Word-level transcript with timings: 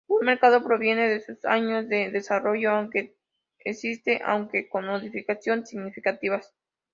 Un 0.07 0.25
mercado 0.25 0.63
proveniente 0.63 1.09
de 1.13 1.19
sus 1.21 1.45
años 1.45 1.87
de 1.87 2.09
desarrollo 2.09 2.71
aún 2.71 2.89
existe, 3.59 4.19
aunque 4.25 4.67
con 4.67 4.87
modificaciones 4.87 5.69
significativas. 5.69 6.55